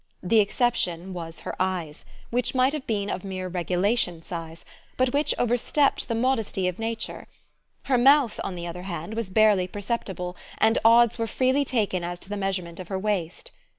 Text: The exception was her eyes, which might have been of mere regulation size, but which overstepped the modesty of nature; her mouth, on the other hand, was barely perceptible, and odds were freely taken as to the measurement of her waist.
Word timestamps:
The 0.23 0.39
exception 0.39 1.13
was 1.13 1.41
her 1.41 1.55
eyes, 1.59 2.05
which 2.31 2.55
might 2.55 2.73
have 2.73 2.87
been 2.87 3.07
of 3.11 3.23
mere 3.23 3.47
regulation 3.47 4.23
size, 4.23 4.65
but 4.97 5.13
which 5.13 5.35
overstepped 5.37 6.07
the 6.07 6.15
modesty 6.15 6.67
of 6.67 6.79
nature; 6.79 7.27
her 7.83 7.99
mouth, 7.99 8.39
on 8.43 8.55
the 8.55 8.65
other 8.65 8.81
hand, 8.89 9.13
was 9.13 9.29
barely 9.29 9.67
perceptible, 9.67 10.35
and 10.57 10.79
odds 10.83 11.19
were 11.19 11.27
freely 11.27 11.63
taken 11.63 12.03
as 12.03 12.17
to 12.21 12.29
the 12.29 12.35
measurement 12.37 12.79
of 12.79 12.87
her 12.87 12.97
waist. 12.97 13.51